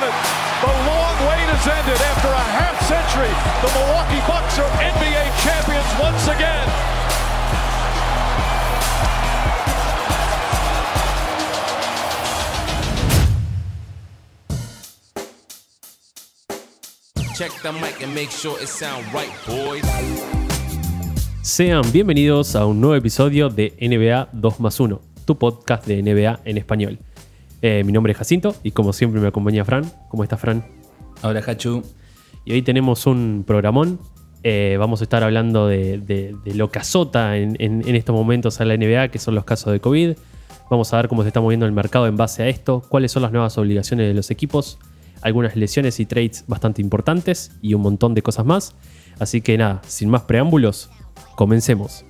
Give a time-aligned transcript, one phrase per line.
[0.00, 0.16] done it.
[0.60, 3.32] The long wait has ended after a half century.
[3.64, 6.66] The Milwaukee Bucks are NBA champions once again.
[17.36, 19.84] Check the mic and make sure it sound right, boys.
[21.42, 26.40] Sean bienvenidos a un nuevo episodio de NBA 2 más 1, tu podcast de NBA
[26.44, 26.98] en español.
[27.62, 29.84] Eh, mi nombre es Jacinto y como siempre me acompaña Fran.
[30.08, 30.64] ¿Cómo estás, Fran?
[31.22, 31.82] Hola, Hachu.
[32.44, 33.98] Y hoy tenemos un programón.
[34.42, 38.14] Eh, vamos a estar hablando de, de- de lo que azota en, en- en estos
[38.14, 40.12] momentos a la NBA, que son los casos de COVID.
[40.70, 43.22] Vamos a ver cómo se está moviendo el mercado en base a esto, cuáles son
[43.22, 44.78] las nuevas obligaciones de los equipos,
[45.22, 48.74] algunas lesiones y trades bastante importantes y un montón de cosas más.
[49.18, 50.90] Así que nada, sin más preámbulos,
[51.36, 52.04] comencemos.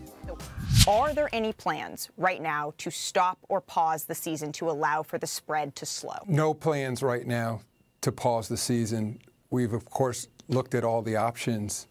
[0.89, 5.19] Are there any plans right now to stop or pause the season to allow for
[5.19, 6.19] the spread to slow?
[6.28, 7.61] No plans right now
[8.03, 9.19] to pause the season.
[9.50, 11.87] We've, of course, looked at all the options,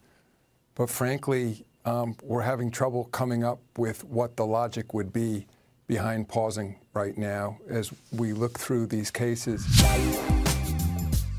[0.74, 5.46] but frankly, um, we're having trouble coming up with what the logic would be
[5.86, 9.64] behind pausing right now as we look through these cases.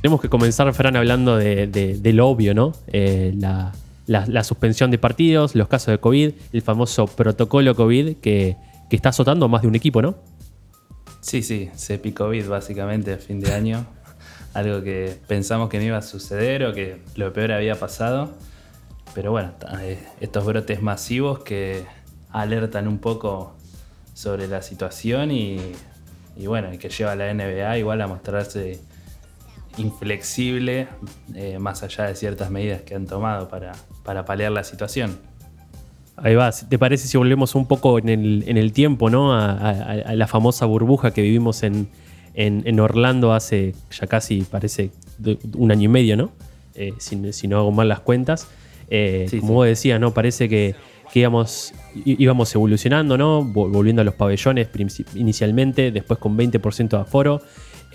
[0.02, 2.72] Tenemos que comenzar, Fran, hablando de, de- de lo obvio, ¿no?
[2.94, 3.74] Eh, la,
[4.08, 8.58] la- suspensión de partidos, los casos de COVID, el famoso protocolo COVID que,
[8.90, 10.16] que está azotando a más de un equipo, ¿no?
[11.22, 13.86] Sí, sí, se COVID básicamente a fin de año.
[14.54, 18.34] Algo que pensamos que no iba a suceder o que lo peor había pasado.
[19.14, 19.52] Pero bueno,
[19.82, 21.84] eh, estos brotes masivos que
[22.32, 23.56] alertan un poco
[24.14, 25.60] sobre la situación y,
[26.36, 28.80] y bueno, que lleva a la NBA igual a mostrarse
[29.78, 30.88] inflexible
[31.36, 33.74] eh, más allá de ciertas medidas que han tomado para,
[34.04, 35.18] para paliar la situación.
[36.16, 39.34] Ahí va, ¿te parece si volvemos un poco en el, en el tiempo, ¿no?
[39.34, 39.72] A, a-
[40.06, 41.88] a la famosa burbuja que vivimos en,
[42.34, 44.90] en- en Orlando hace ya casi, parece,
[45.56, 46.32] un año y medio, ¿no?
[46.74, 48.48] Eh, si, si no hago mal las cuentas.
[48.90, 49.56] Eh, Sí, como sí.
[49.56, 50.12] vos decías, ¿no?
[50.14, 50.74] Parece que,
[51.14, 51.74] que íbamos,
[52.04, 53.44] íbamos evolucionando, ¿no?
[53.44, 54.70] Vol- Volviendo a los pabellones
[55.14, 57.42] inicialmente, después con 20% de aforo.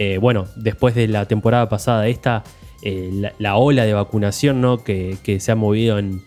[0.04, 2.42] Eh, bueno, después de la temporada pasada esta,
[2.82, 4.82] eh, la, la ola de vacunación, ¿no?
[4.82, 6.20] Que, se ha movido en,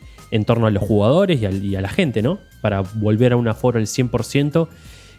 [0.46, 2.40] torno a los jugadores y, a la gente, ¿no?
[2.62, 4.70] Para volver a un aforo al 100%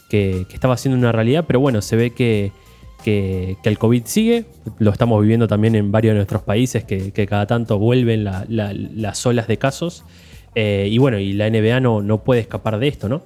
[0.08, 2.52] que, estaba siendo una realidad, pero bueno, se ve que,
[3.04, 4.46] el COVID sigue,
[4.78, 8.72] lo estamos viviendo también en varios de nuestros países, que, cada tanto vuelven la- la-
[8.72, 10.04] las olas de casos,
[10.58, 13.22] Eh, y bueno, y la NBA no, puede escapar de esto, ¿no?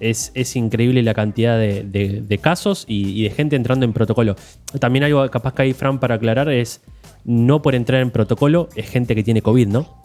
[0.00, 3.92] Es, es increíble la cantidad de, de- de casos y, y de gente entrando en
[3.92, 4.36] protocolo.
[4.80, 6.80] También algo capaz que hay, Fran, para aclarar es,
[7.24, 10.02] no por entrar en protocolo es gente que tiene COVID, ¿no?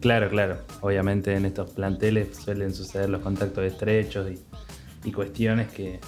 [0.00, 0.58] Claro, claro.
[0.82, 5.98] Obviamente en estos planteles suelen suceder los contactos estrechos y, y cuestiones que...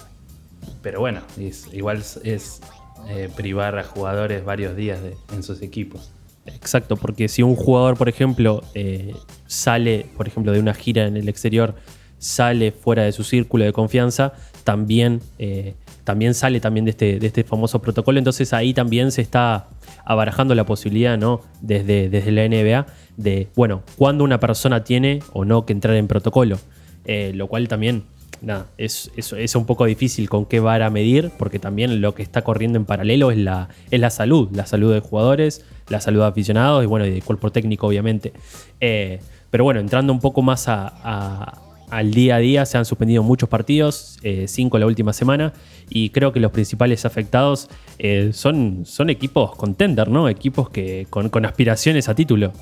[0.81, 2.61] Pero bueno, es- igual es,
[3.09, 6.11] eh, privar a jugadores varios días de- en sus equipos.
[6.45, 9.13] Exacto, porque si un jugador, por ejemplo, eh,
[9.47, 11.75] sale, por ejemplo, de una gira en el exterior,
[12.19, 17.25] sale fuera de su círculo de confianza, también, eh, también sale también de este, de
[17.27, 18.19] este famoso protocolo.
[18.19, 19.67] Entonces ahí también se está
[20.05, 21.41] abarajando la posibilidad, ¿no?
[21.61, 22.85] Desde, desde la NBA,
[23.17, 26.59] de, bueno, cuándo una persona tiene o no que entrar en protocolo.
[27.05, 28.03] Eh, lo cual también,
[28.41, 32.43] nada, es, es, un poco difícil con qué vara medir, porque también lo que está
[32.43, 36.27] corriendo en paralelo es la, es la salud, la salud de jugadores, la salud de
[36.27, 38.33] aficionados y bueno, y del cuerpo técnico, obviamente.
[38.79, 39.19] Eh,
[39.49, 43.49] pero bueno, entrando un poco más a- al día a día, se han suspendido muchos
[43.49, 45.53] partidos, eh, cinco la última semana,
[45.89, 50.29] y creo que los principales afectados eh, son, son equipos contender, ¿no?
[50.29, 52.53] Equipos que con, con aspiraciones a título.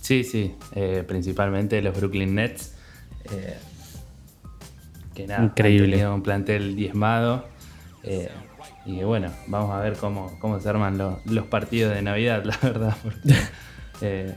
[0.00, 0.54] Sí, sí.
[0.74, 2.74] eh, principalmente los Brooklyn Nets.
[5.14, 5.84] que nada, Increíble.
[5.86, 7.48] han tenido un plantel diezmado.
[8.84, 12.58] y bueno, vamos a ver cómo, cómo se arman lo- los partidos de Navidad, la
[12.62, 12.96] verdad.
[13.02, 14.34] Porque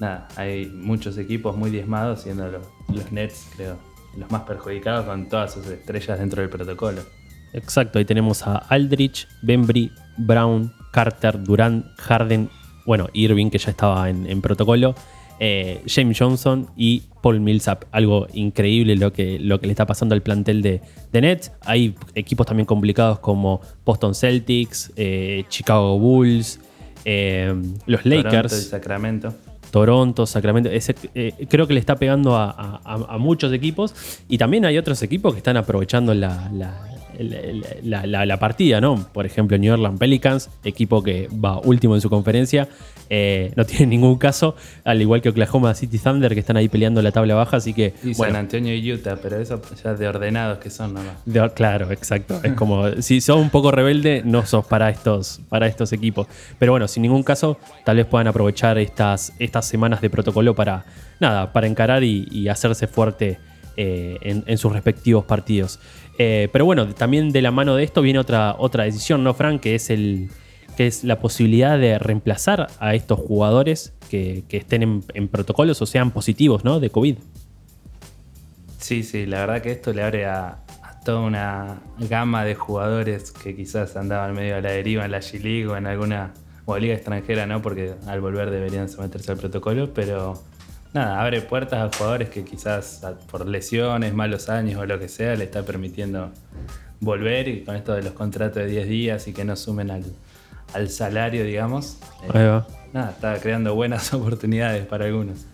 [0.00, 3.78] nada, hay muchos equipos muy diezmados, siendo los, los Nets, creo,
[4.16, 7.02] los más perjudicados con todas sus estrellas dentro del protocolo.
[7.52, 12.50] Exacto, ahí tenemos a Aldrich, Bembry, Brown, Carter, Durant, Harden,
[12.84, 14.94] bueno, Irving, que ya estaba en, en protocolo,
[15.40, 17.84] eh, James Johnson y Paul Millsap.
[17.92, 20.80] Algo increíble lo que, lo que le está pasando al plantel de,
[21.12, 21.52] de Nets.
[21.64, 26.60] Hay equipos también complicados como Boston Celtics, eh, Chicago Bulls,
[27.04, 27.54] eh,
[27.86, 28.68] los Toronto y Lakers.
[28.68, 29.34] Sacramento.
[29.70, 30.70] Toronto, Sacramento.
[30.70, 33.94] Ese, eh, creo que le está pegando a, muchos equipos.
[34.28, 38.80] Y también hay otros equipos que están aprovechando la, la- la- la- la- la partida,
[38.80, 39.06] ¿no?
[39.12, 42.68] Por ejemplo, New Orleans Pelicans, equipo que va último en su conferencia.
[43.10, 44.54] eh, no tiene ningún caso,
[44.84, 47.56] al igual que Oklahoma City Thunder, que están ahí peleando la tabla baja.
[47.56, 50.92] Así que, Y San bueno, Antonio y Utah, pero eso ya de ordenados que son
[50.92, 51.14] nomás.
[51.24, 52.38] de- claro, exacto.
[52.42, 56.26] Es como si sos un poco rebelde, no sos para estos, para estos equipos.
[56.58, 57.56] Pero bueno, sin ningún caso,
[57.86, 60.84] tal vez puedan aprovechar estas, estas semanas de protocolo para
[61.18, 63.38] nada, para encarar y, y hacerse fuerte
[63.80, 65.78] eh, en, sus respectivos partidos.
[66.18, 69.60] Eh, pero bueno, también de la mano de esto viene otra, otra decisión, ¿no, Frank?
[69.60, 70.30] Que es el.
[70.76, 76.10] que es la posibilidad de reemplazar a estos jugadores que, estén en, protocolos o sean
[76.10, 76.80] positivos, ¿no?
[76.80, 77.18] De COVID.
[78.78, 83.30] Sí, sí, la verdad que esto le abre a, a toda una gama de jugadores
[83.30, 86.34] que quizás andaban medio a la deriva en la G-League o en alguna
[86.64, 87.62] o liga extranjera, ¿no?
[87.62, 90.42] Porque al volver deberían someterse al protocolo, pero
[90.94, 95.34] nada, abre puertas a jugadores que quizás por lesiones, malos años o lo que sea,
[95.36, 96.30] le está permitiendo
[97.00, 100.04] volver y con esto de los contratos de 10 días y que no sumen al,
[100.74, 101.98] al salario, digamos.
[102.24, 102.66] eh, Ahí va.
[102.92, 105.46] nada, está creando buenas oportunidades para algunos.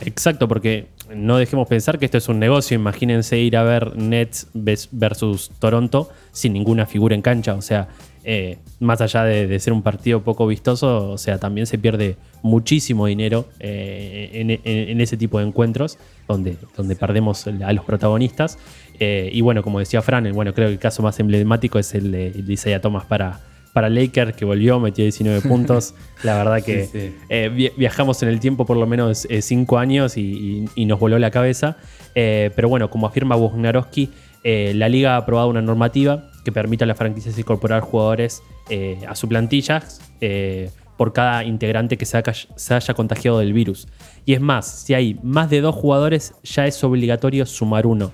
[0.00, 2.74] Exacto, porque no dejemos pensar que esto es un negocio.
[2.74, 7.54] Imagínense ir a ver Nets versus Toronto sin ninguna figura en cancha.
[7.54, 7.88] O sea,
[8.28, 12.16] eh, más allá de, de ser un partido poco vistoso, o sea, también se pierde
[12.42, 15.96] muchísimo dinero eh, en, en- en ese tipo de encuentros
[16.28, 18.58] donde, donde perdemos a los protagonistas.
[18.98, 22.10] Eh, y bueno, como decía Fran, bueno, creo que el caso más emblemático es el
[22.10, 23.38] de, Isaiah Thomas para,
[23.72, 25.94] para Lakers, que volvió, metió 19 puntos.
[26.24, 27.14] La verdad que Sí, sí.
[27.28, 30.84] eh, vi- viajamos en el tiempo por lo menos eh, cinco años y, y- y
[30.86, 31.76] nos voló la cabeza.
[32.16, 34.10] Eh, pero bueno, como afirma Wojnarowski,
[34.42, 38.40] la liga ha aprobado una normativa que permite a las franquicias incorporar jugadores
[38.70, 39.82] eh, a su plantilla
[40.20, 43.88] eh, por cada integrante que se haya, contagiado del virus.
[44.24, 48.12] Y es más, si hay más de dos jugadores, ya es obligatorio sumar uno.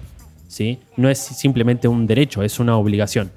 [0.48, 0.78] ¿sí?
[0.96, 3.30] No es simplemente un derecho, es una obligación.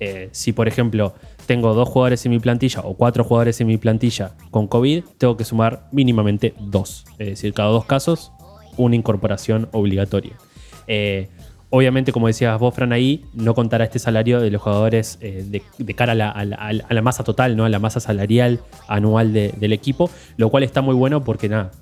[0.00, 1.14] Eh, si, por ejemplo,
[1.46, 5.38] tengo dos jugadores en mi plantilla o cuatro jugadores en mi plantilla con COVID, tengo
[5.38, 7.06] que sumar mínimamente dos.
[7.12, 8.32] Es decir, cada dos casos,
[8.76, 10.36] una incorporación obligatoria.
[11.74, 15.42] Obviamente, como decías vos, Fran, ahí no contará este salario de los jugadores eh,
[15.78, 17.64] de, cara a la, masa total, ¿no?
[17.64, 21.72] a la masa salarial anual de- del equipo, lo cual está muy bueno porque nada,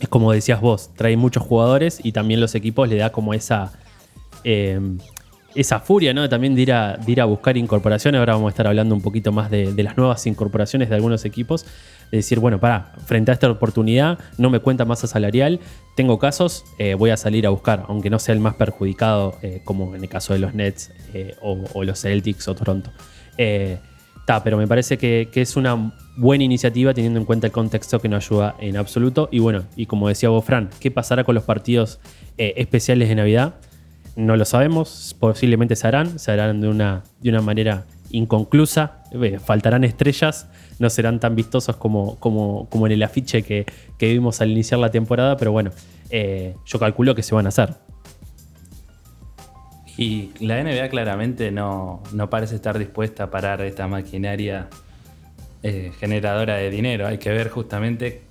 [0.00, 3.72] es como decías vos, trae muchos jugadores y también los equipos le da como esa,
[4.44, 4.78] eh,
[5.54, 6.28] esa furia, ¿no?
[6.28, 8.18] También de ir, a, ir a buscar incorporaciones.
[8.18, 11.64] Ahora vamos a estar hablando un poquito más de, las nuevas incorporaciones de algunos equipos.
[12.10, 15.60] De decir, bueno, para, frente a esta oportunidad, no me cuenta masa salarial,
[15.96, 19.62] tengo casos, eh, voy a salir a buscar, aunque no sea el más perjudicado, eh,
[19.64, 22.90] como en el caso de los Nets eh, o, los Celtics o Toronto.
[24.24, 27.98] Ta, pero me parece que, que es una buena iniciativa teniendo en cuenta el contexto
[27.98, 29.28] que no ayuda en absoluto.
[29.32, 31.98] Y bueno, y como decía vos, Fran, ¿qué pasará con los partidos
[32.36, 33.54] especiales de Navidad?
[34.16, 39.38] No lo sabemos, posiblemente se harán, se harán de una, de una manera inconclusa, eh,
[39.38, 43.64] faltarán estrellas, no serán tan vistosos como, como, como en el afiche que,
[43.98, 45.70] que vimos al iniciar la temporada, pero bueno,
[46.10, 47.74] eh, yo calculo que se van a hacer.
[49.96, 54.68] Y la NBA claramente no, no parece estar dispuesta a parar esta maquinaria
[55.62, 57.06] eh, generadora de dinero.
[57.06, 58.22] Hay que ver justamente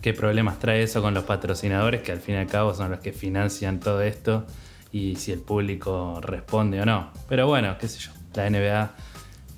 [0.00, 3.00] qué problemas trae eso con los patrocinadores, que al fin y al cabo son los
[3.00, 4.46] que financian todo esto,
[4.92, 7.10] y si el público responde o no.
[7.28, 8.90] Pero bueno, qué sé yo, la NBA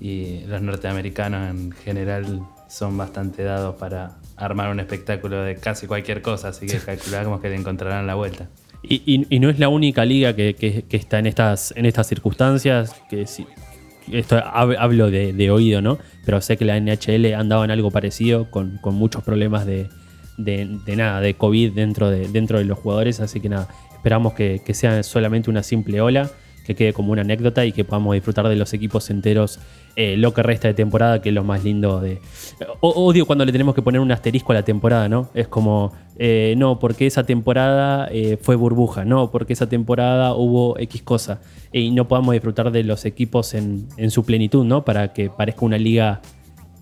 [0.00, 6.22] y los norteamericanos en general son bastante dados para armar un espectáculo de casi cualquier
[6.22, 8.48] cosa, así que calculamos que le encontrarán la vuelta.
[8.82, 11.86] Y, y- y no es la única liga que, que- que está en estas, en
[11.86, 12.94] estas circunstancias.
[13.08, 13.46] Que sí-
[14.12, 15.96] esto hab- hablo de, de oído, ¿no?
[16.26, 19.88] Pero sé que la NHL andaba en algo parecido, con, con muchos problemas de,
[20.36, 23.20] de- de nada, de COVID dentro de, dentro de los jugadores.
[23.20, 23.68] Así que nada,
[24.04, 26.30] esperamos que, sea solamente una simple ola,
[26.66, 29.60] que quede como una anécdota y que podamos disfrutar de los equipos enteros
[29.96, 32.20] eh, lo que resta de temporada, que es lo más lindo de.
[32.80, 35.30] Odio cuando le tenemos que poner un asterisco a la temporada, ¿no?
[35.32, 40.78] Es como, eh, no, porque esa temporada eh, fue burbuja, no, porque esa temporada hubo
[40.78, 41.40] X cosa.
[41.72, 44.84] Y no podamos disfrutar de los equipos en, en su plenitud, ¿no?
[44.84, 46.20] Para que parezca una liga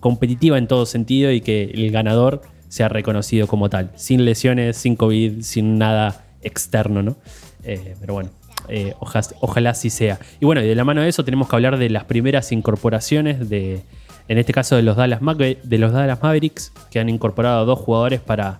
[0.01, 4.97] competitiva en todo sentido y que el ganador sea reconocido como tal, sin lesiones, sin
[4.97, 7.15] COVID, sin nada externo, ¿no?
[7.63, 8.29] Eh, pero bueno,
[8.67, 8.93] eh,
[9.39, 10.19] ojalá, así sea.
[10.39, 13.49] Y bueno, y de la mano de eso tenemos que hablar de las primeras incorporaciones
[13.49, 13.81] de,
[14.27, 17.65] en este caso de los Dallas, Mave- de los Dallas Mavericks, que han incorporado a
[17.65, 18.59] dos jugadores para,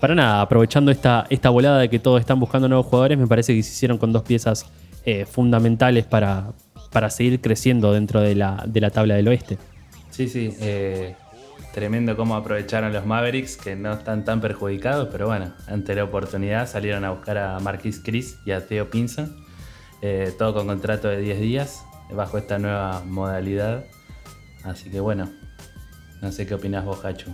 [0.00, 3.54] para nada, aprovechando esta, esta volada de que todos están buscando nuevos jugadores, me parece
[3.54, 4.66] que se hicieron con dos piezas
[5.04, 6.52] eh, fundamentales para,
[6.92, 9.58] para seguir creciendo dentro de la, de la tabla del oeste.
[10.10, 10.54] Sí, sí.
[11.74, 16.68] Tremendo cómo aprovecharon los Mavericks, que no están tan perjudicados, pero bueno, ante la oportunidad
[16.68, 19.44] salieron a buscar a Marquis Chris y a Theo Pinson.
[20.02, 23.84] eh, todo con contrato de 10 días, bajo esta nueva modalidad.
[24.64, 25.30] Así que bueno,
[26.22, 27.30] no sé qué opinas vos, Hachu.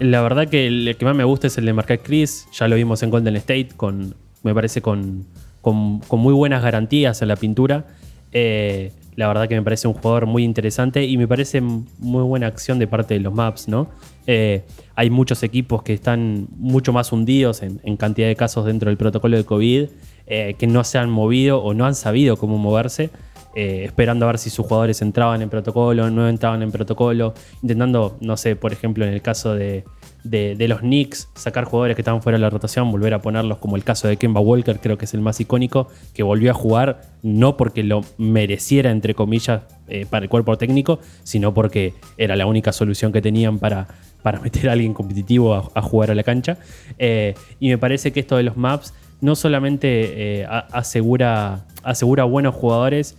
[0.00, 2.46] La verdad que el que más me gusta es el de Marquette Chris.
[2.52, 5.24] Ya lo vimos en Golden State, con, me parece con,
[5.60, 7.84] con- con muy buenas garantías en la pintura.
[8.32, 12.46] Eh, la verdad que me parece un jugador muy interesante y me parece muy buena
[12.46, 13.88] acción de parte de los Maps, ¿no?
[14.26, 14.62] Eh,
[14.94, 19.36] hay muchos equipos que están mucho más hundidos en, cantidad de casos dentro del protocolo
[19.36, 19.88] de COVID,
[20.26, 23.10] eh, que no se han movido o no han sabido cómo moverse.
[23.56, 28.16] eh, esperando a ver si sus jugadores entraban en protocolo, no entraban en protocolo, intentando,
[28.20, 29.84] no sé, por ejemplo, en el caso de,
[30.24, 33.76] de- los Knicks, sacar jugadores que estaban fuera de la rotación, volver a ponerlos, como
[33.76, 37.02] el caso de Kemba Walker, creo que es el más icónico, que volvió a jugar
[37.22, 42.46] no porque lo mereciera, entre comillas, eh, para el cuerpo técnico, sino porque era la
[42.46, 43.86] única solución que tenían para,
[44.22, 46.56] para meter a alguien competitivo a, jugar a la cancha.
[46.98, 52.54] Eh, y me parece que esto de los maps no solamente eh, asegura, asegura buenos
[52.54, 53.16] jugadores,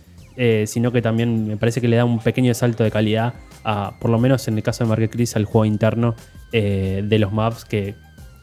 [0.66, 3.32] sino que también me parece que le da un pequeño salto de calidad,
[3.64, 6.14] a, por lo menos en el caso de Marquette Chris, al juego interno
[6.58, 7.96] eh, de los maps que,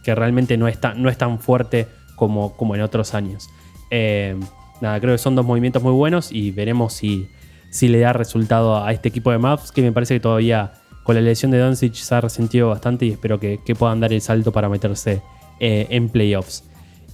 [0.03, 3.49] que realmente no es tan, no es tan fuerte como, como en otros años.
[3.89, 4.35] Eh,
[4.81, 7.27] nada, creo que son dos movimientos muy buenos y veremos si,
[7.71, 11.15] si le da resultado a este equipo de maps que me parece que todavía con
[11.15, 14.21] la lesión de Doncic se ha resentido bastante y espero que, que puedan dar el
[14.21, 15.23] salto para meterse
[15.59, 16.65] eh, en playoffs.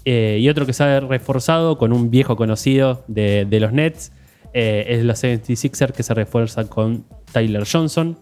[0.04, 4.12] Y otro que se ha reforzado con un viejo conocido de, de los Nets
[4.54, 8.18] es los 76ers que se refuerza con Tyler Johnson.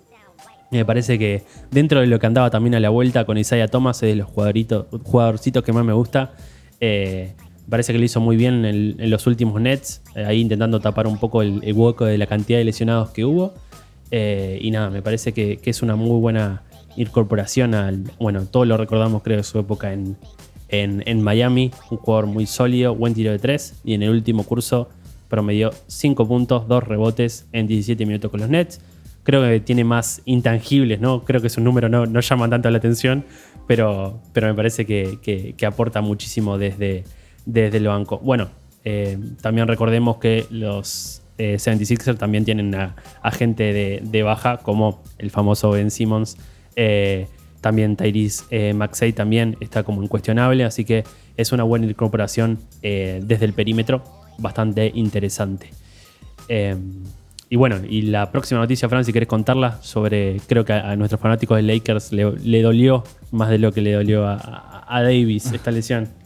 [0.69, 4.03] Me parece que dentro de lo que andaba también a la vuelta con Isaiah Thomas
[4.03, 6.33] es de los jugadorcitos que más me gusta.
[6.81, 7.33] Eh,
[7.69, 11.17] parece que lo hizo muy bien en, los últimos Nets, eh, ahí intentando tapar un
[11.17, 13.53] poco el, hueco de la cantidad de lesionados que hubo.
[14.11, 16.63] Eh, y nada, me parece que, es una muy buena
[16.97, 18.03] incorporación al.
[18.19, 20.17] Bueno, todos lo recordamos, creo, de su época en,
[20.67, 21.71] en, en Miami.
[21.91, 23.81] Un jugador muy sólido, buen tiro de 3.
[23.85, 24.89] Y en el último curso
[25.29, 28.81] promedió 5 puntos, 2 rebotes en 17 minutos con los Nets.
[29.27, 31.25] Creo que tiene más intangibles, ¿no?
[31.25, 33.25] Creo que su número no, no llaman tanto la atención,
[33.67, 37.03] pero, pero me parece que, que- aporta muchísimo desde,
[37.45, 38.19] desde el banco.
[38.19, 38.47] Bueno,
[38.85, 42.95] eh, también recordemos que los eh, 76ers también tienen a,
[43.33, 46.37] gente de, de baja, como el famoso Ben Simmons.
[46.77, 47.27] Eh,
[47.59, 51.03] también Tyrese eh, Maxey también está como incuestionable, así que
[51.35, 54.05] es una buena incorporación eh, desde el perímetro,
[54.37, 55.71] bastante interesante.
[57.49, 61.21] Y bueno, y la próxima noticia, Fran, si querés contarla sobre, creo que a, nuestros
[61.21, 66.09] fanáticos de Lakers le, dolió más de lo que le dolió a, Davis esta lesión.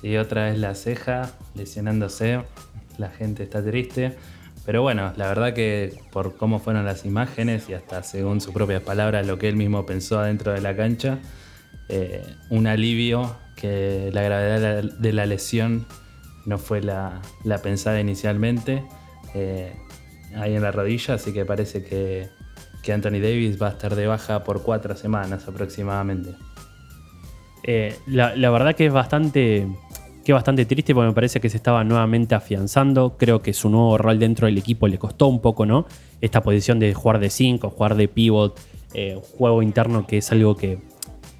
[0.00, 2.40] Sí, otra vez la ceja, lesionándose.
[2.98, 4.16] La gente está triste.
[4.66, 8.82] Pero bueno, la verdad que por cómo fueron las imágenes y hasta según sus propias
[8.82, 11.20] palabras, lo que él mismo pensó adentro de la cancha,
[11.88, 12.20] eh,
[12.50, 15.86] un alivio que la gravedad de la, lesión
[16.46, 18.82] no fue la, la pensada inicialmente
[19.34, 19.72] eh,
[20.36, 22.28] ahí en la rodilla, así que parece que,
[22.82, 26.30] que Anthony Davis va a estar de baja por cuatro semanas aproximadamente.
[27.64, 29.66] Eh, la, la verdad que es bastante,
[30.24, 33.16] que bastante triste porque me parece que se estaba nuevamente afianzando.
[33.18, 35.86] Creo que su nuevo rol dentro del equipo le costó un poco, ¿no?
[36.20, 38.60] Esta posición de jugar de 5, jugar de pivot,
[38.94, 40.78] eh, juego interno que es algo que,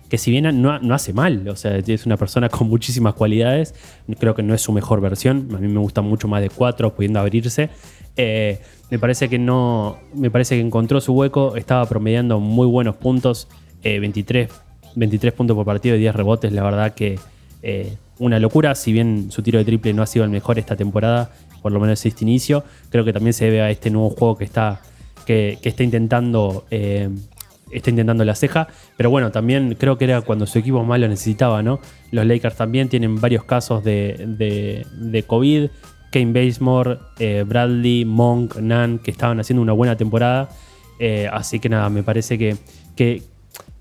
[0.09, 3.75] que si bien no, no hace mal, o sea, es una persona con muchísimas cualidades,
[4.19, 6.95] creo que no es su mejor versión, a mí me gusta mucho más de 4,
[6.95, 7.71] pudiendo abrirse.
[8.17, 12.97] Eh, me parece que no, me parece que encontró su hueco, estaba promediando muy buenos
[12.97, 13.49] puntos,
[13.83, 14.51] eh, 23,
[14.97, 17.19] 23 puntos por partido y 10 rebotes, la verdad que
[17.63, 20.77] eh, una locura, si bien su tiro de triple no ha sido el mejor esta
[20.77, 21.31] temporada,
[21.63, 24.45] por lo menos este inicio, creo que también se debe a este nuevo juego que
[24.45, 24.83] está,
[25.25, 26.65] que, está intentando...
[26.71, 31.09] está intentando la ceja, pero bueno, también creo que era cuando su equipo más lo
[31.09, 31.81] necesitaba, ¿no?
[32.11, 35.71] Los Lakers también tienen varios casos de COVID.
[36.13, 40.49] Kane Bazemore, eh, Bradley, Monk, Nan, que estaban haciendo una buena temporada.
[41.01, 42.57] Eh, así que nada, me parece que,
[42.95, 43.23] que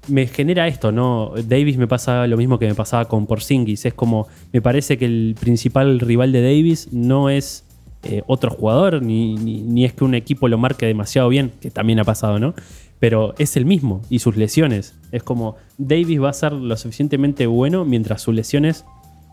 [0.08, 1.34] me genera esto, ¿no?
[1.46, 3.86] Davis me pasa lo mismo que me pasaba con Porzingis.
[3.86, 7.66] Es como, me parece que el principal rival de Davis no es
[8.04, 12.00] eh, otro jugador, ni- ni es que un equipo lo marque demasiado bien, que también
[12.00, 12.56] ha pasado, ¿no?
[12.98, 14.96] Pero es el mismo y sus lesiones.
[15.12, 18.86] Es como, Davis va a ser lo suficientemente bueno mientras sus lesiones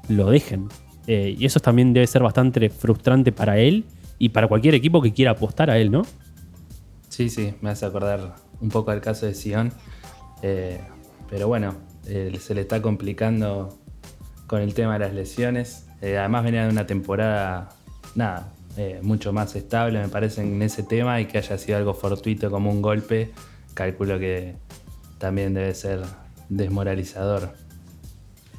[0.09, 0.69] lo dejen.
[1.09, 3.87] Eh, y eso también debe ser bastante frustrante para él
[4.19, 6.03] y para cualquier equipo que quiera apostar a él, ¿no?
[7.09, 9.73] Sí, sí, me hace acordar un poco al caso de Sion.
[10.43, 10.79] Eh,
[11.31, 13.79] pero bueno, eh, se le está complicando
[14.47, 15.87] con el tema de las lesiones.
[16.03, 17.71] Además venía de una temporada,
[18.15, 18.53] nada,
[19.03, 22.71] mucho más estable, me parece, en ese tema y que haya sido algo fortuito como
[22.71, 23.33] un golpe,
[23.75, 24.55] calculo que
[25.19, 26.03] también debe ser
[26.49, 27.55] desmoralizador.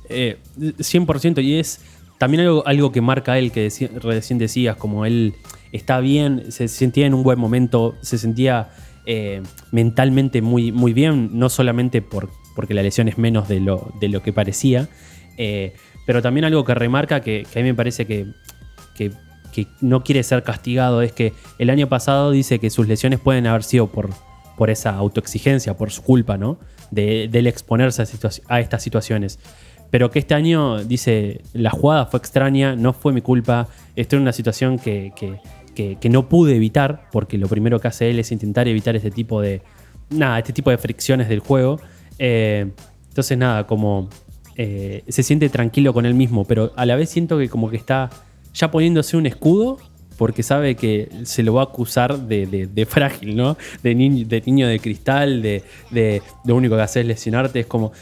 [0.09, 1.81] Eh, 100% y es
[2.19, 3.71] también algo, que marca él, que
[4.01, 5.33] recién decías, como él
[5.71, 8.69] está bien, se sentía en un buen momento, se sentía
[9.05, 13.93] eh, mentalmente muy, muy bien, no solamente por, porque la lesión es menos de lo,
[14.01, 14.89] de lo que parecía,
[15.37, 15.73] eh,
[16.05, 18.27] pero también algo que remarca que, a mí me parece que,
[18.95, 19.11] que,
[19.81, 23.63] no quiere ser castigado es que el año pasado dice que sus lesiones pueden haber
[23.63, 24.09] sido por,
[24.57, 26.59] por esa autoexigencia, por su culpa, ¿no?
[26.91, 28.05] De, del exponerse a,
[28.47, 29.37] a estas situaciones.
[29.91, 34.21] Pero que este año dice, la jugada fue extraña, no fue mi culpa, estoy en
[34.23, 35.39] una situación que, que-
[35.99, 39.39] que- no pude evitar, porque lo primero que hace él es intentar evitar este tipo
[39.41, 39.61] de,
[40.09, 41.79] nada, este tipo de fricciones del juego.
[42.17, 42.69] Eh,
[43.07, 44.09] entonces, nada, como
[44.57, 47.77] eh, se siente tranquilo con él mismo, pero a la vez siento que como que
[47.77, 48.09] está
[48.53, 49.77] ya poniéndose un escudo
[50.19, 53.57] porque sabe que se lo va a acusar de, de- frágil, ¿no?
[53.81, 55.63] De, ni- de niño de cristal, de,
[56.45, 57.93] lo único que hace es lesionarte, es como...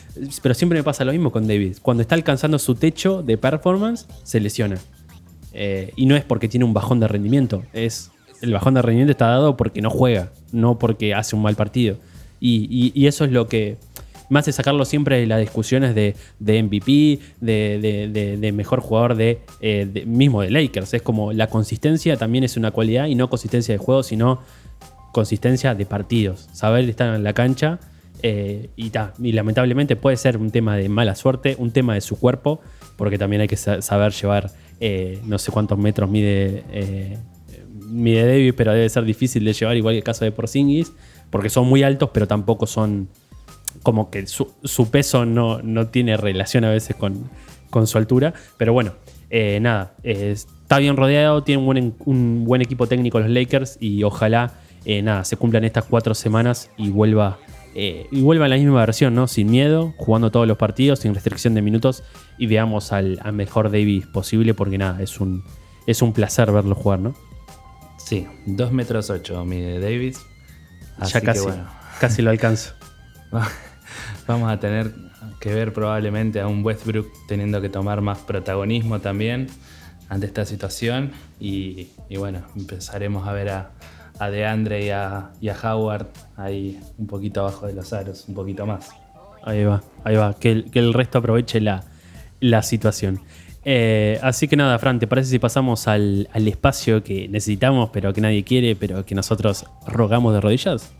[0.42, 1.78] Pero siempre me pasa lo mismo con David.
[1.84, 4.80] Cuando está alcanzando su techo de performance, se lesiona.
[5.54, 8.10] Eh, y no es porque tiene un bajón de rendimiento, es
[8.42, 11.98] el bajón de rendimiento está dado porque no juega, no porque hace un mal partido.
[12.40, 13.78] Y eso es lo que
[14.30, 18.82] me hace sacarlo siempre de las discusiones de, de MVP, de, de- de- de mejor
[18.82, 20.94] jugador de, eh, de- mismo de Lakers.
[20.94, 24.40] Es como la consistencia también es una cualidad y no consistencia de juego, sino
[25.14, 26.48] consistencia de partidos.
[26.54, 27.80] Saber estar en la cancha
[28.24, 32.02] eh, y, ta, y lamentablemente puede ser un tema de mala suerte, un tema de
[32.02, 32.60] su cuerpo,
[32.98, 36.63] porque también hay que sa- saber llevar eh, no sé cuántos metros mide,
[37.90, 40.92] mide Davis, pero debe ser difícil de llevar, igual que el caso de Porzingis,
[41.30, 43.08] porque son muy altos, pero tampoco son
[43.88, 47.30] como que su, su peso no, no tiene relación a veces con,
[47.69, 48.34] con su altura.
[48.58, 48.95] Pero bueno,
[49.30, 53.78] eh, nada, eh, está bien rodeado, tiene un buen, un buen equipo técnico los Lakers
[53.80, 57.39] y ojalá eh, nada, se cumplan estas cuatro semanas y vuelva,
[57.76, 59.26] y vuelva a la misma versión, ¿no?
[59.30, 62.04] Sin miedo, jugando todos los partidos, sin restricción de minutos
[62.38, 65.45] y veamos al, al mejor Davis posible porque nada, es un,
[65.86, 67.15] es un placer verlo jugar, ¿no?
[68.00, 70.19] Sí, 2 metros 8 mide Davis.
[70.97, 71.69] Así ya que casi, bueno,
[72.02, 72.73] casi lo alcanzo.
[74.28, 74.94] vamos a tener
[75.40, 79.48] que ver probablemente a un Westbrook teniendo que tomar más protagonismo también
[80.10, 81.12] ante esta situación.
[81.40, 83.72] Y, y bueno, empezaremos a ver a,
[84.20, 88.36] a DeAndre y a, y a Howard ahí un poquito abajo de los aros, un
[88.36, 88.90] poquito más.
[89.44, 90.34] Ahí va, ahí va.
[90.34, 91.84] Que el, que el resto aproveche la,
[92.40, 93.22] la situación.
[93.63, 98.13] Eh, así que nada, Fran, ¿te parece si pasamos al, al espacio que necesitamos, pero
[98.13, 100.92] que nadie quiere, pero que nosotros rogamos de rodillas?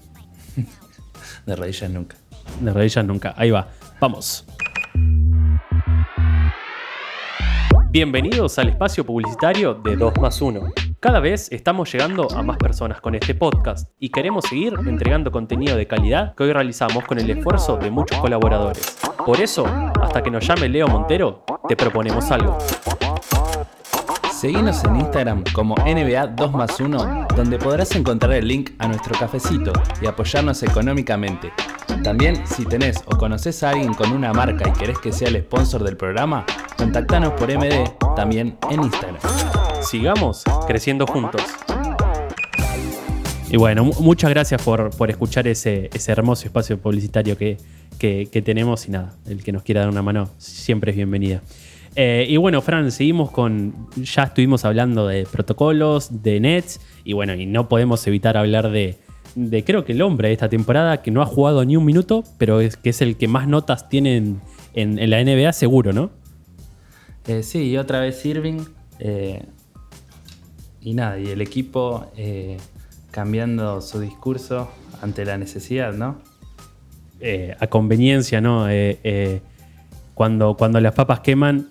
[1.46, 2.18] De rodillas nunca.
[2.60, 3.34] De rodillas nunca.
[3.38, 3.68] Ahí va.
[4.00, 4.46] Vamos.
[7.90, 10.62] Bienvenidos al espacio publicitario de 2 más 1.
[11.00, 15.78] Cada vez estamos llegando a más personas con este podcast y queremos seguir entregando contenido
[15.78, 18.98] de calidad que hoy realizamos con el esfuerzo de muchos colaboradores.
[19.26, 19.66] Por eso,
[20.02, 22.58] hasta que nos llame Leo Montero, te proponemos algo.
[24.32, 29.18] Seguinos en Instagram como NBA 2 más 1, donde podrás encontrar el link a nuestro
[29.18, 31.52] cafecito y apoyarnos económicamente.
[32.04, 35.42] También, si tenés o conoces a alguien con una marca y querés que sea el
[35.42, 36.46] sponsor del programa,
[36.78, 37.84] contactanos por MD
[38.16, 39.20] también en Instagram.
[39.82, 41.42] Sigamos creciendo juntos.
[43.50, 47.58] Y bueno, mu- muchas gracias por, por escuchar ese, ese hermoso espacio publicitario que,
[47.98, 51.42] que- que tenemos y nada, el que nos quiera dar una mano siempre es bienvenida.
[51.96, 57.34] Eh, y bueno, Fran, seguimos con, ya estuvimos hablando de protocolos, de nets, y bueno,
[57.34, 58.98] y no podemos evitar hablar de,
[59.38, 62.23] de creo que el hombre de esta temporada que no ha jugado ni un minuto,
[62.39, 64.41] pero es que es el que más notas tiene en,
[64.73, 66.10] en- en la NBA seguro, ¿no?
[67.28, 68.62] Eh, sí, y otra vez Irving.
[69.00, 69.43] eh,
[70.82, 72.58] y nada, y el equipo eh,
[73.12, 74.71] cambiando su discurso
[75.02, 76.17] ante la necesidad, ¿no?
[77.60, 78.67] a conveniencia, ¿no?
[80.13, 81.69] Cuando, cuando las papas queman,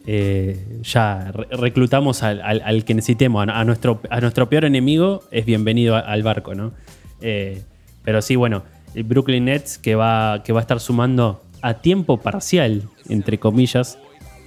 [0.83, 3.46] ya re- reclutamos al, al- al que necesitemos.
[3.48, 6.72] A, nuestro, a nuestro peor enemigo es bienvenido al barco, ¿no?
[7.20, 7.62] Eh,
[8.05, 8.62] pero sí, bueno,
[8.94, 13.98] el Brooklyn Nets que va, que va a estar sumando a tiempo parcial, entre comillas,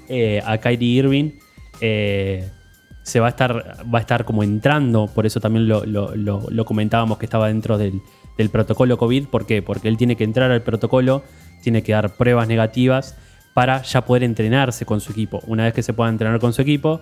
[0.08, 1.32] eh, a Kyrie Irving.
[1.82, 2.49] eh,
[3.03, 7.25] se va a estar, va a estar como entrando, por eso también lo, comentábamos que
[7.25, 8.01] estaba dentro del,
[8.38, 9.27] del protocolo COVID.
[9.27, 9.63] ¿Por qué?
[9.63, 11.23] Porque él tiene que entrar al protocolo,
[11.63, 13.17] tiene que dar pruebas negativas
[13.53, 15.41] para ya poder entrenarse con su equipo.
[15.47, 17.01] Una vez que se pueda entrenar con su equipo,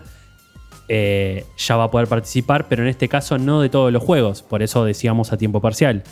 [0.89, 4.41] eh, ya va a poder participar, pero en este caso no de todos los juegos.
[4.41, 6.03] Por eso decíamos a tiempo parcial.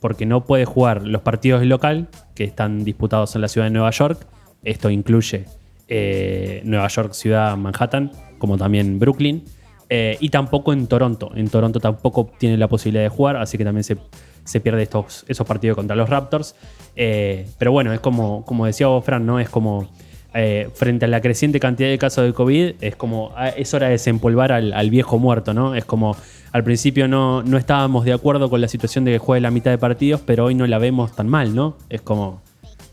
[0.00, 3.90] Porque no puede jugar los partidos local, que están disputados en la ciudad de Nueva
[3.90, 4.26] York,
[4.62, 5.44] Esto incluye
[5.88, 9.44] eh, Nueva York, ciudad Manhattan, como también Brooklyn.
[9.88, 11.32] Eh, y tampoco en Toronto.
[11.34, 13.96] En Toronto tampoco tiene la posibilidad de jugar, así que también se,
[14.44, 16.54] se pierde estos, esos partidos contra los Raptors.
[16.94, 19.40] Pero bueno, es como, como decía vos, Fran, ¿no?
[19.40, 19.88] Es como
[20.34, 23.86] eh, frente a la creciente cantidad de casos de COVID, es como ah, es hora
[23.86, 25.74] de desempolvar al, al viejo muerto, ¿no?
[25.74, 26.16] Es como
[26.52, 29.70] al principio no, no estábamos de acuerdo con la situación de que juegue la mitad
[29.70, 31.78] de partidos, pero hoy no la vemos tan mal, ¿no?
[31.88, 32.42] Es como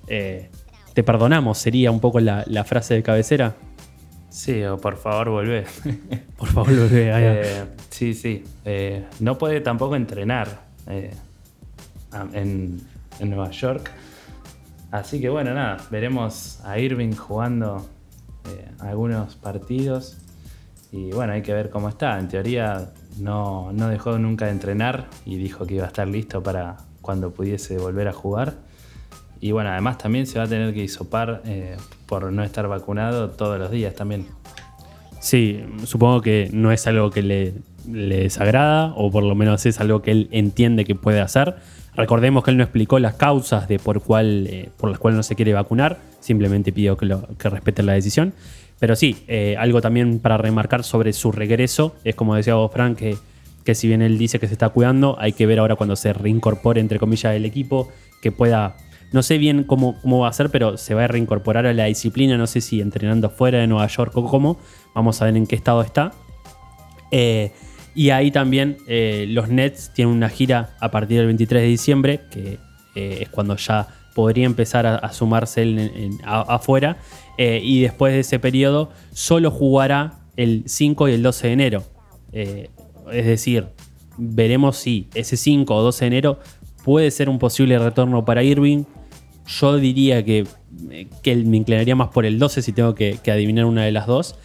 [0.08, 0.50] eh,
[0.94, 3.56] te perdonamos, sería un poco la, la frase de cabecera.
[4.30, 5.66] Sí, o por favor volvé.
[6.38, 7.12] Por favor, volvé.
[7.16, 8.44] Eh, sí, sí.
[9.20, 10.62] No puede tampoco entrenar
[12.34, 12.82] en,
[13.20, 13.92] en Nueva York.
[14.96, 17.86] Así que bueno, nada, veremos a Irving jugando
[18.50, 20.18] eh, algunos partidos.
[20.90, 22.18] Y bueno, hay que ver cómo está.
[22.18, 26.42] En teoría no, no dejó nunca de entrenar y dijo que iba a estar listo
[26.42, 28.54] para cuando pudiese volver a jugar.
[29.42, 33.32] Y bueno, además también se va a tener que hisopar eh, por no estar vacunado
[33.32, 34.26] todos los días también.
[35.20, 37.54] Sí, supongo que no es algo que le,
[37.92, 41.58] le desagrada, o por lo menos es algo que él entiende que puede hacer.
[41.98, 45.24] Recordemos que él no explicó las causas de por, cuál, eh, por las cuales no
[45.24, 48.34] se quiere vacunar, simplemente pidió que, respeten la decisión.
[48.80, 52.98] Pero sí, eh, algo también para remarcar sobre su regreso, es como decía vos, Frank,
[52.98, 53.18] que,
[53.64, 56.12] que si bien él dice que se está cuidando, hay que ver ahora cuando se
[56.12, 57.90] reincorpore, entre comillas, el equipo,
[58.22, 58.76] que pueda
[59.12, 61.86] no sé bien cómo, cómo va a ser, pero se va a reincorporar a la
[61.86, 62.38] disciplina.
[62.38, 64.60] No sé si entrenando fuera de Nueva York o cómo.
[64.94, 66.12] Vamos a ver en qué estado está.
[67.12, 67.54] Eh,
[67.96, 72.22] y ahí también eh, los Nets tienen una gira a partir del 23 de diciembre,
[72.30, 72.60] que
[72.96, 76.98] eh, es cuando ya podría empezar a, sumarse en- afuera.
[77.38, 81.84] Eh, y después de ese periodo, solo jugará el 5 y el 12 de enero.
[82.32, 83.68] Es decir,
[84.18, 86.40] veremos si ese 5 o 12 de enero
[86.84, 88.84] puede ser un posible retorno para Irving.
[89.48, 93.92] Yo diría que, me inclinaría más por el 12 si tengo que adivinar una de
[93.92, 94.36] las dos.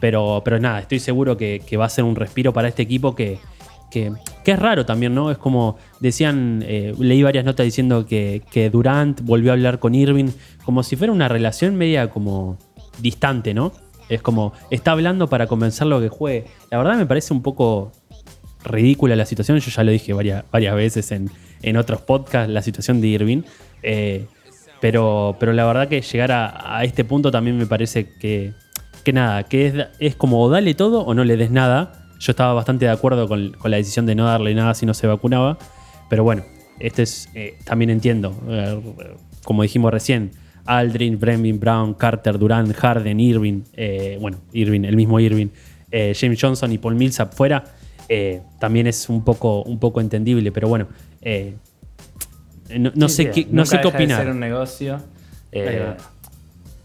[0.00, 3.38] Pero, pero nada, estoy seguro que, va a ser un respiro para este equipo que,
[3.90, 4.12] que,
[4.44, 5.30] es raro también, ¿no?
[5.30, 10.30] Es como decían, eh, leí varias notas diciendo que, Durant volvió a hablar con Irving
[10.64, 12.58] como si fuera una relación media como
[12.98, 13.72] distante, ¿no?
[14.08, 16.46] Es como, está hablando para convencerlo que juegue.
[16.70, 17.92] La verdad me parece un poco
[18.64, 19.58] ridícula la situación.
[19.58, 21.30] Yo ya lo dije varias, varias veces en,
[21.62, 23.42] en otros podcasts, la situación de Irving.
[23.82, 24.26] Eh,
[24.80, 28.52] pero, pero la verdad que llegar a este punto también me parece que,
[29.00, 32.06] que nada, que es, es como o dale todo o no le des nada.
[32.18, 34.94] Yo estaba bastante de acuerdo con, con la decisión de no darle nada si no
[34.94, 35.58] se vacunaba.
[36.10, 36.44] Pero bueno,
[36.80, 38.80] este es, eh, también entiendo, eh,
[39.44, 40.32] como dijimos recién,
[40.66, 45.48] Aldrin, Brembin, Brown, Carter, Durant, Harden, Irving, eh, bueno, Irving, el mismo Irving,
[45.90, 47.64] James Johnson y Paul Millsap fuera,
[48.60, 50.86] también es un poco, un poco entendible, pero bueno,
[52.78, 54.22] no, no Sí, sé, qué, no sé qué deja de opinar.
[54.22, 55.00] ser un negocio.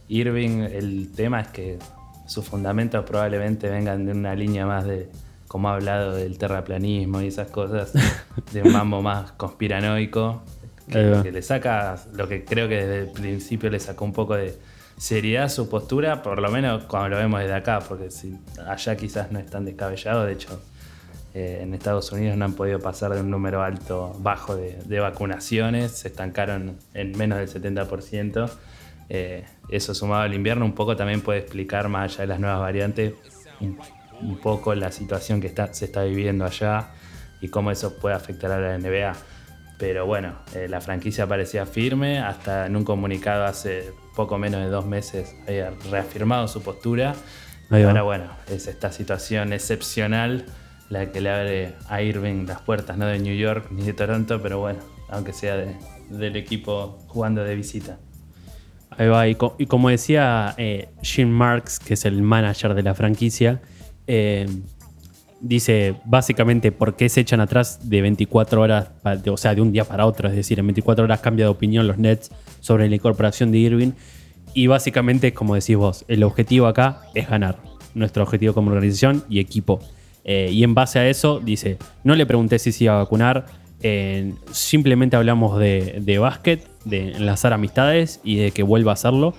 [0.07, 1.77] Irving, el tema es que
[2.25, 5.09] sus fundamentos probablemente vengan de una línea más de,
[5.47, 7.93] como ha hablado, del terraplanismo y esas cosas,
[8.53, 10.43] de un mambo más conspiranoico,
[10.91, 14.35] que, que le saca, lo que creo que desde el principio le sacó un poco
[14.35, 14.57] de
[14.97, 18.95] seriedad a su postura, por lo menos cuando lo vemos desde acá, porque si allá
[18.95, 20.61] quizás no es tan descabellado, de hecho
[21.33, 24.99] eh, en Estados Unidos no han podido pasar de un número alto, bajo de, de
[24.99, 28.49] vacunaciones, se estancaron en menos del 70%.
[29.09, 32.59] Eh, eso sumado al invierno un poco también puede explicar, más allá de las nuevas
[32.59, 33.13] variantes,
[33.59, 33.77] un,
[34.21, 36.89] un poco la situación que está, se está viviendo allá
[37.41, 39.13] y cómo eso puede afectar a la NBA.
[39.77, 44.69] Pero bueno, eh, la franquicia parecía firme, hasta en un comunicado hace poco menos de
[44.69, 47.13] dos meses había reafirmado su postura.
[47.69, 50.45] Y ahora bueno, es esta situación excepcional
[50.89, 54.39] la que le abre a Irving las puertas, no de New York ni de Toronto,
[54.41, 55.75] pero bueno, aunque sea de-
[56.09, 57.97] del equipo jugando de visita.
[58.97, 62.83] Ahí va, y, co- y como decía eh, Jim Marks, que es el manager de
[62.83, 63.61] la franquicia,
[64.07, 64.45] eh,
[65.41, 68.89] dice básicamente por qué se echan atrás de 24 horas,
[69.29, 71.87] o sea, de un día para otro, es decir, en 24 horas cambia de opinión
[71.87, 72.31] los Nets
[72.61, 73.91] sobre la incorporación de Irving.
[74.53, 77.57] Y básicamente, como decís vos, el objetivo acá es ganar.
[77.93, 79.79] Nuestro objetivo como organización y equipo.
[80.23, 83.45] Eh, y en base a eso, dice, no le pregunté si se iba a vacunar,
[84.51, 89.33] simplemente hablamos de, de básquet, de enlazar amistades y de que vuelva a hacerlo.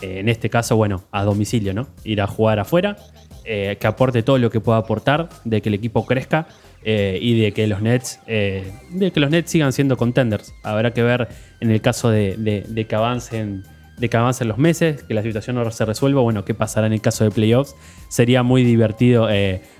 [0.00, 1.86] Eh, en este caso, bueno, a domicilio, ¿no?
[2.04, 2.96] Ir a jugar afuera,
[3.44, 6.48] eh, que aporte todo lo que pueda aportar, de que el equipo crezca
[6.84, 10.52] eh, y de que los Nets, de que los Nets sigan siendo contenders.
[10.64, 11.28] Habrá que ver
[11.60, 13.62] en el caso de, de- que avancen
[13.98, 16.92] de que avancen los meses, que la situación no se resuelva, bueno, qué pasará en
[16.94, 17.76] el caso de playoffs.
[18.08, 19.28] Sería muy divertido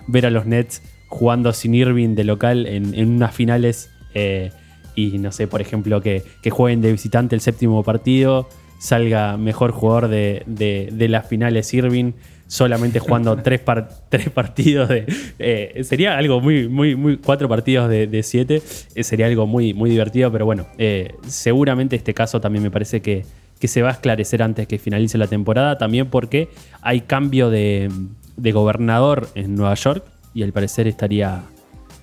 [0.06, 4.50] ver a los Nets jugando sin Irving de local en, en unas finales eh,
[4.94, 8.48] y no sé, por ejemplo, que, que jueguen de visitante el séptimo partido,
[8.78, 12.12] salga mejor jugador de, de- de las finales Irving,
[12.46, 15.06] solamente jugando tres, par- tres partidos de.
[15.38, 17.16] eh, sería algo muy, muy, muy.
[17.16, 18.60] Cuatro partidos de, de siete.
[18.94, 23.00] eh, sería algo muy, muy divertido, pero bueno, eh, seguramente este caso también me parece
[23.00, 23.24] que,
[23.58, 26.48] que se va a esclarecer antes que finalice la temporada, también porque
[26.82, 27.88] hay cambio de,
[28.36, 31.42] de gobernador en Nueva York y al parecer estaría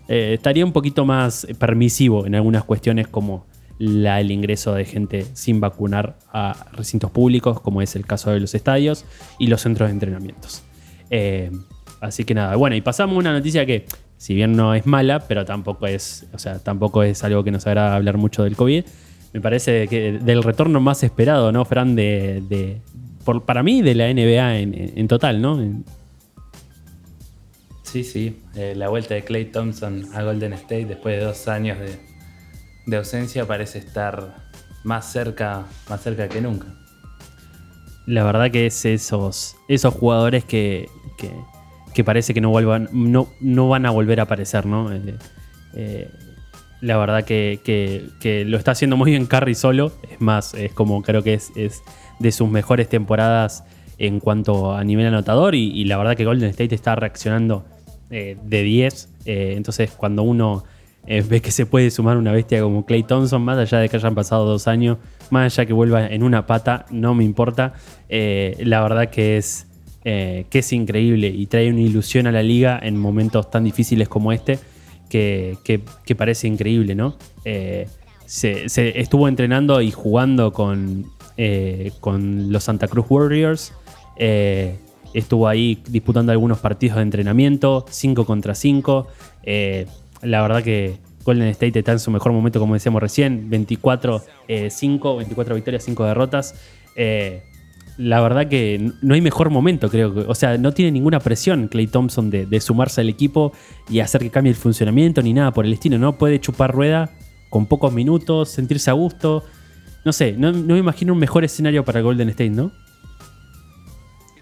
[0.09, 3.45] eh, estaría un poquito más permisivo en algunas cuestiones como
[3.77, 8.41] la- el ingreso de gente sin vacunar a recintos públicos, como es el caso de
[8.41, 9.05] los estadios
[9.37, 10.63] y los centros de entrenamientos.
[11.09, 11.49] Eh,
[12.01, 13.85] así que nada, bueno, y pasamos a una noticia que,
[14.17, 17.65] si bien no es mala, pero tampoco es, o sea, tampoco es algo que nos
[17.67, 18.83] agrada hablar mucho del COVID.
[19.31, 21.95] Me parece que del retorno más esperado, ¿no, Fran?
[21.95, 22.81] De, de-
[23.45, 25.57] para mí, de la NBA en, en total, ¿no?
[27.91, 28.39] Sí, sí.
[28.55, 33.47] eh, la vuelta de Clay Thompson a Golden State después de dos años de, ausencia
[33.47, 34.35] parece estar
[34.83, 36.67] más cerca, más cerca que nunca.
[38.05, 40.87] La verdad que es esos, esos jugadores que,
[41.95, 44.93] que, parece que no, vuelvan, no, no van a volver a aparecer, ¿no?
[44.93, 45.15] Eh,
[45.73, 46.11] eh,
[46.81, 49.91] la verdad que, que- lo está haciendo muy bien Curry solo.
[50.11, 51.81] Es más, es como creo que es, es
[52.19, 53.63] de sus mejores temporadas
[53.97, 55.55] en cuanto a nivel anotador.
[55.55, 57.65] Y la verdad que Golden State está reaccionando
[58.09, 59.09] eh, de 10.
[59.25, 60.63] Eh, entonces, cuando uno
[61.05, 63.97] eh, ve que se puede sumar una bestia como Clay Thompson, más allá de que
[63.97, 64.97] hayan pasado dos años,
[65.29, 67.73] más allá que vuelva en una pata, no me importa.
[68.09, 69.67] La verdad que es,
[70.03, 74.31] que es increíble y trae una ilusión a la liga en momentos tan difíciles como
[74.31, 74.57] este
[75.09, 77.15] que, que- parece increíble, ¿no?
[78.25, 78.65] Se,
[78.99, 81.05] estuvo entrenando y jugando con,
[81.99, 83.73] con los Santa Cruz Warriors.
[85.13, 89.07] Estuvo ahí disputando algunos partidos de entrenamiento, 5 contra 5.
[90.23, 90.97] la verdad que
[91.29, 96.55] Golden State está en su mejor momento, como decíamos recién, 24-5, 24 victorias, 5 derrotas.
[96.95, 97.43] Eh,
[97.97, 100.25] la verdad que no hay mejor momento, creo.
[100.27, 103.51] O sea, no tiene ninguna presión Clay Thompson de, sumarse al equipo
[103.89, 105.97] y hacer que cambie el funcionamiento ni nada por el estilo.
[105.97, 107.11] No puede chupar rueda
[107.49, 109.43] con pocos minutos, sentirse a gusto.
[110.05, 112.71] No sé, no me imagino un mejor escenario para Golden State, ¿no?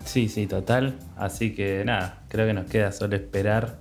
[0.07, 0.95] Sí, sí, total.
[1.15, 3.77] Así que nada, creo que nos queda solo esperar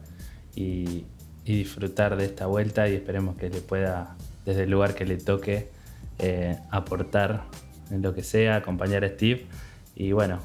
[0.54, 1.04] y,
[1.44, 5.16] y disfrutar de esta vuelta y esperemos que le pueda, desde el lugar que le
[5.16, 5.70] toque,
[6.18, 7.44] eh, aportar
[7.90, 9.46] en lo que sea, acompañar a Steve.
[9.94, 10.40] Y bueno,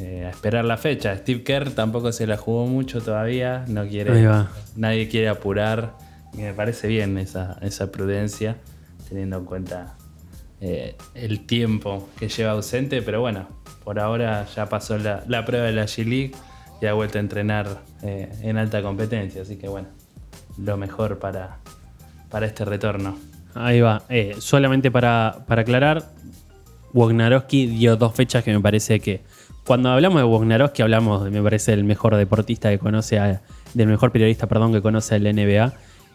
[0.00, 1.16] eh, a esperar la fecha.
[1.16, 4.50] Steve Kerr tampoco se la jugó mucho todavía, no Ahí quiere, va.
[4.74, 5.94] nadie quiere apurar.
[6.34, 8.56] Y me parece bien esa, esa prudencia,
[9.08, 9.95] teniendo en cuenta
[10.60, 13.46] eh, el tiempo que lleva ausente, pero bueno,
[13.84, 16.32] por ahora ya pasó la, la prueba de la G-League
[16.80, 19.88] y ha vuelto a entrenar eh, en alta competencia, así que bueno,
[20.58, 21.58] lo mejor para,
[22.30, 23.18] para este retorno.
[23.54, 24.02] Ahí va.
[24.08, 26.04] Eh, solamente para, para aclarar,
[26.94, 29.22] Wognarowski dio dos fechas que me parece que.
[29.66, 33.40] Cuando hablamos de Wognarowski, hablamos, me parece, del mejor deportista que conoce
[33.74, 35.72] del mejor periodista, perdón, que conoce a la NBA.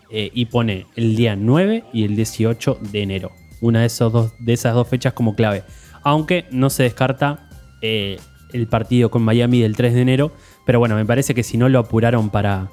[0.10, 3.41] y pone el día 9 y el 18 de enero.
[3.62, 5.64] Una de, esos dos, de esas dos fechas como clave.
[6.04, 7.48] Aunque no se descarta
[7.82, 8.20] eh,
[8.54, 10.32] el partido con Miami del 3 de enero.
[10.66, 12.70] Pero bueno, me parece que si no lo apuraron para,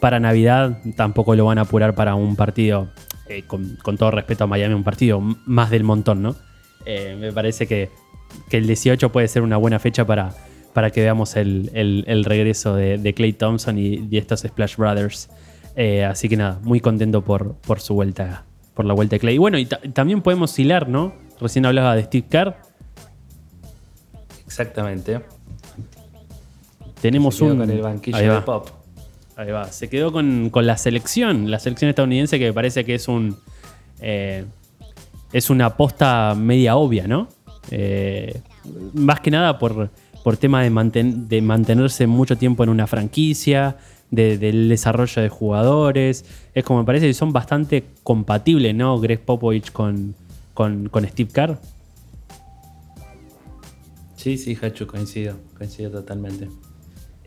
[0.00, 2.88] para Navidad, tampoco lo van a apurar para un partido,
[3.28, 6.36] eh, con, con todo respeto a Miami, un partido más del montón, ¿no?
[6.86, 7.90] Eh, me parece que,
[8.48, 10.34] que el 18 puede ser una buena fecha para,
[10.72, 15.28] para que veamos el, el- regreso de, de Clay Thompson y, y estos Splash Brothers.
[16.08, 18.44] Así que nada, muy contento por, por su vuelta,
[18.80, 19.34] por la vuelta de Clay.
[19.34, 21.12] Y bueno, y ta- también podemos hilar, ¿no?
[21.38, 22.56] Recién hablaba de Steve Kerr.
[24.46, 25.20] Exactamente.
[27.02, 27.58] Tenemos Se quedó un.
[27.58, 28.42] con el banquillo Ahí de va.
[28.44, 28.68] Pop.
[29.36, 29.70] Ahí va.
[29.70, 33.36] Se quedó con, con la selección, la selección estadounidense que me parece que es un.
[34.00, 34.46] eh,
[35.32, 37.28] es una aposta media obvia, ¿no?
[37.70, 38.40] Eh,
[38.94, 39.90] más que nada por,
[40.24, 43.76] por tema de, manten- de mantenerse mucho tiempo en una franquicia,
[44.10, 46.24] de- del desarrollo de jugadores.
[46.54, 48.98] Es como me parece que son bastante compatibles, ¿no?
[49.00, 50.14] Greg Popovich con,
[50.54, 51.58] con, con Steve Kerr.
[54.16, 56.48] Sí, sí, Hachu, coincido, coincido totalmente.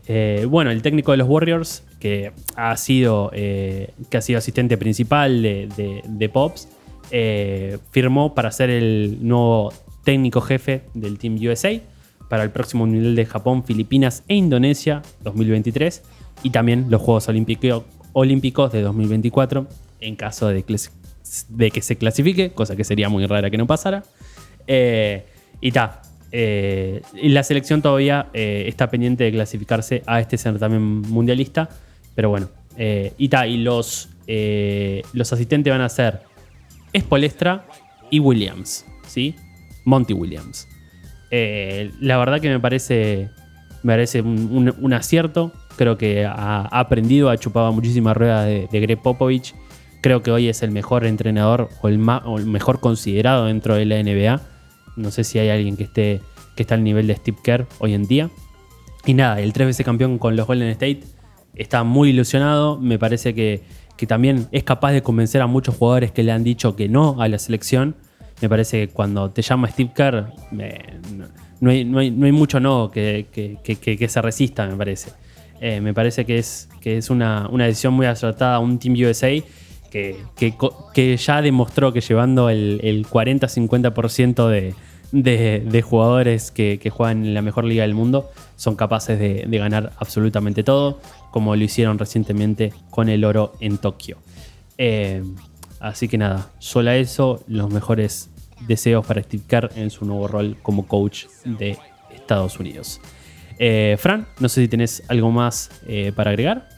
[0.06, 4.76] Eh, bueno, el técnico de los Warriors, que ha sido, eh, que ha sido asistente
[4.76, 6.68] principal de, de- de Pops,
[7.10, 9.72] eh, firmó para ser el nuevo
[10.04, 11.80] técnico jefe del Team USA
[12.28, 16.02] para el próximo nivel de Japón, Filipinas e Indonesia 2023
[16.44, 19.66] y también los Juegos Olímpico- Olímpicos de 2024
[20.00, 24.04] en caso de, que se clasifique, cosa que sería muy rara que no pasara.
[24.66, 25.24] Eh,
[25.60, 26.02] y ta.
[26.30, 31.68] eh, la selección todavía eh, está pendiente de clasificarse a este certamen mundialista.
[32.14, 32.48] Pero bueno.
[33.18, 33.46] y ta.
[33.46, 34.10] Y los,
[35.12, 36.20] los asistentes van a ser
[36.92, 37.66] Espolestra
[38.10, 38.84] y Williams.
[39.06, 39.34] ¿sí?
[39.84, 40.68] Monty Williams.
[42.00, 43.30] La verdad que me parece,
[43.82, 45.52] me parece un- un acierto.
[45.76, 49.54] Creo que ha, aprendido, ha chupado muchísimas ruedas de, de Greg Popovich.
[50.00, 53.74] Creo que hoy es el mejor entrenador o el, ma- o el mejor considerado dentro
[53.74, 54.40] de la NBA.
[54.96, 56.20] No sé si hay alguien que esté
[56.56, 58.30] que está al nivel de Steve Kerr hoy en día.
[59.06, 61.00] Y nada, el tres veces campeón con los Golden State
[61.56, 62.78] está muy ilusionado.
[62.78, 63.62] Me parece que,
[63.96, 67.20] que también es capaz de convencer a muchos jugadores que le han dicho que no
[67.20, 67.96] a la selección.
[68.40, 70.78] Me parece que cuando te llama Steve Kerr, me-
[71.16, 71.24] no,
[71.60, 75.10] no hay, no hay- no hay mucho no que- que- que se resista, me parece.
[75.60, 78.94] Eh, me parece que es, que es una, una decisión muy acertada a un Team
[78.94, 79.30] USA
[79.90, 80.54] que, que
[80.92, 84.74] que ya demostró que llevando el, el 40-50% de,
[85.12, 89.58] de, jugadores que, que juegan en la mejor liga del mundo son capaces de, de
[89.58, 94.18] ganar absolutamente todo, como lo hicieron recientemente con el oro en Tokio.
[94.78, 95.22] Eh,
[95.78, 98.30] así que nada, solo eso, los mejores
[98.66, 101.78] deseos para Steve en su nuevo rol como coach de
[102.12, 103.00] Estados Unidos.
[103.58, 106.68] Eh, Fran, no sé si tenés algo más eh, para agregar.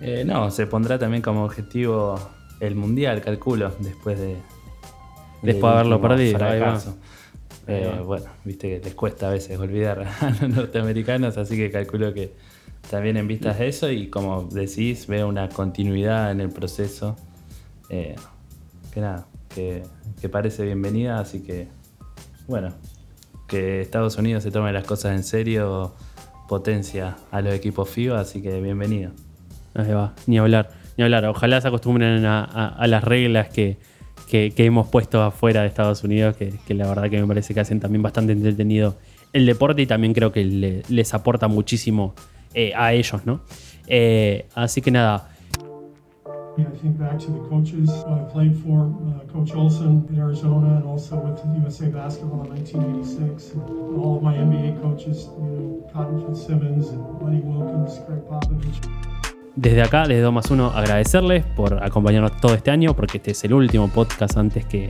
[0.00, 2.18] Eh, no, se pondrá también como objetivo
[2.60, 4.36] el mundial, calculo, después de.
[5.42, 6.66] Después de haberlo perdido, ahí va.
[6.78, 6.96] fracaso.
[7.66, 8.02] Eh, Ahí va.
[8.02, 12.34] bueno, viste que les cuesta a veces olvidar a los norteamericanos, así que calculo que
[12.90, 17.16] también en vistas de eso y como decís, veo una continuidad en el proceso.
[17.90, 18.16] eh,
[18.92, 19.82] que nada, que,
[20.20, 21.68] que parece bienvenida, así que
[22.48, 22.72] bueno,
[23.50, 25.92] que Estados Unidos se tome las cosas en serio
[26.48, 29.10] potencia a los equipos FIBA, así que bienvenido.
[29.74, 31.24] Ahí va, ni hablar, ni hablar.
[31.26, 33.76] Ojalá se acostumbren a, las reglas que,
[34.28, 37.80] que- hemos puesto afuera de Estados Unidos, que, la verdad que me parece que hacen
[37.80, 38.96] también bastante entretenido
[39.32, 42.14] el deporte y también creo que le- les aporta muchísimo
[42.54, 43.42] eh, a ellos, ¿no?
[43.88, 45.29] Eh, así que nada,
[46.66, 50.86] I think back to the coaches I played for, uh, Coach Olson in Arizona and
[50.86, 53.52] also with USA Basketball in 1986.
[53.54, 54.36] And all of my
[54.82, 55.80] coaches, and
[57.44, 58.00] Wilkins.
[59.56, 63.44] Desde acá, desde 2 más 1, agradecerles por acompañarnos todo este año, porque este es
[63.44, 64.88] el último podcast antes que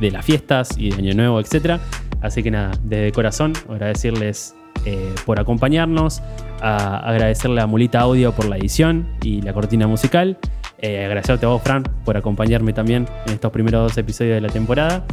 [0.00, 1.80] de las fiestas y de Año Nuevo, etc.
[2.20, 6.22] Así que nada, desde corazón, agradecerles eh, por acompañarnos,
[6.60, 10.38] a- agradecerle a Mulita Audio por la edición y la cortina musical,
[10.78, 14.48] eh, agradecerte a vos, Fran, por acompañarme también en estos primeros dos episodios de la
[14.48, 15.04] temporada.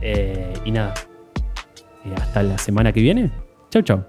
[0.00, 0.94] Eh, y nada,
[2.04, 3.30] eh, hasta la semana que viene.
[3.70, 4.04] Chau, chau.